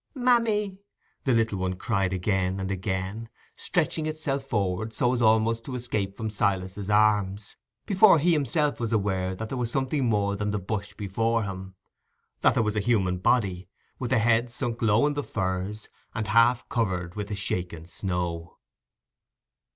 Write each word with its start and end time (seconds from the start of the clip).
"Mammy!" 0.15 0.79
the 1.25 1.31
little 1.31 1.59
one 1.59 1.75
cried 1.75 2.11
again 2.11 2.59
and 2.59 2.71
again, 2.71 3.29
stretching 3.55 4.07
itself 4.07 4.43
forward 4.43 4.95
so 4.95 5.13
as 5.13 5.21
almost 5.21 5.63
to 5.65 5.75
escape 5.75 6.17
from 6.17 6.31
Silas's 6.31 6.89
arms, 6.89 7.55
before 7.85 8.17
he 8.17 8.31
himself 8.33 8.79
was 8.79 8.91
aware 8.91 9.35
that 9.35 9.49
there 9.49 9.59
was 9.59 9.69
something 9.69 10.05
more 10.05 10.35
than 10.35 10.49
the 10.49 10.57
bush 10.57 10.95
before 10.95 11.43
him—that 11.43 12.55
there 12.55 12.63
was 12.63 12.75
a 12.75 12.79
human 12.79 13.19
body, 13.19 13.67
with 13.99 14.09
the 14.09 14.17
head 14.17 14.49
sunk 14.51 14.81
low 14.81 15.05
in 15.05 15.13
the 15.13 15.21
furze, 15.21 15.87
and 16.15 16.25
half 16.29 16.67
covered 16.67 17.13
with 17.13 17.27
the 17.27 17.35
shaken 17.35 17.85
snow. 17.85 18.57